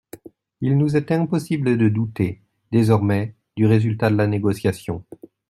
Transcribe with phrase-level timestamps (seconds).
[0.61, 5.05] Il nous était impossible de douter, désormais, du résultat de la négociation.